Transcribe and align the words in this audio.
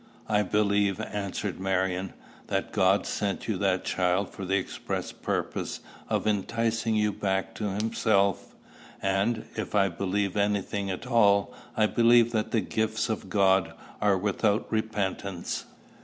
"I 0.27 0.41
believe," 0.41 0.99
answered 0.99 1.59
Marion, 1.59 2.13
"that 2.47 2.71
God 2.71 3.05
sent 3.05 3.47
you 3.47 3.55
that 3.59 3.85
child 3.85 4.31
for 4.31 4.45
the 4.45 4.57
express 4.57 5.11
purpose 5.11 5.79
of 6.09 6.25
enticing 6.25 6.95
you 6.95 7.13
back 7.13 7.53
to 7.53 7.65
himself; 7.69 8.55
and, 8.99 9.45
if 9.55 9.75
I 9.75 9.89
believe 9.89 10.35
any 10.35 10.63
thing 10.63 10.89
at 10.89 11.05
all, 11.05 11.53
I 11.77 11.85
believe 11.85 12.31
that 12.31 12.49
the 12.49 12.61
gifts 12.61 13.09
of 13.09 13.29
God 13.29 13.73
are 14.01 14.17
without 14.17 14.65
repentance." 14.71 15.65